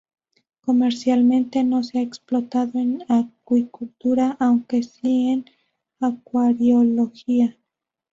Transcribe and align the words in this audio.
Comercialmente 0.61 1.63
no 1.63 1.83
se 1.83 1.99
ha 1.99 2.01
explotado 2.01 2.79
en 2.79 3.03
acuicultura, 3.07 4.35
aunque 4.39 4.81
sí 4.81 5.29
en 5.29 5.45
acuariología. 5.99 7.55